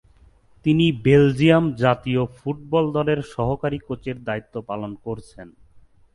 [0.65, 5.47] তিনি বেলজিয়াম জাতীয় ফুটবল দলের সহকারী কোচের দায়িত্ব পালন করছেন।